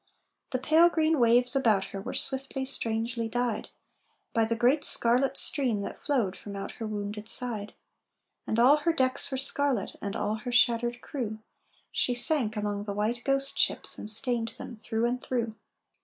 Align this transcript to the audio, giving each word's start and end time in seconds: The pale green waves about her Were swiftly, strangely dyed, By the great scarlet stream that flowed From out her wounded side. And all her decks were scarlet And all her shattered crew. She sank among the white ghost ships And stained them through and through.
The 0.49 0.57
pale 0.57 0.89
green 0.89 1.19
waves 1.19 1.55
about 1.55 1.85
her 1.93 2.01
Were 2.01 2.15
swiftly, 2.15 2.65
strangely 2.65 3.29
dyed, 3.29 3.69
By 4.33 4.45
the 4.45 4.55
great 4.55 4.83
scarlet 4.83 5.37
stream 5.37 5.81
that 5.81 5.99
flowed 5.99 6.35
From 6.35 6.55
out 6.55 6.71
her 6.81 6.87
wounded 6.87 7.29
side. 7.29 7.75
And 8.47 8.57
all 8.57 8.77
her 8.77 8.93
decks 8.93 9.29
were 9.29 9.37
scarlet 9.37 9.95
And 10.01 10.15
all 10.15 10.37
her 10.37 10.51
shattered 10.51 11.01
crew. 11.01 11.37
She 11.91 12.15
sank 12.15 12.55
among 12.57 12.85
the 12.85 12.95
white 12.95 13.21
ghost 13.23 13.59
ships 13.59 13.99
And 13.99 14.09
stained 14.09 14.55
them 14.57 14.75
through 14.75 15.05
and 15.05 15.21
through. 15.21 15.53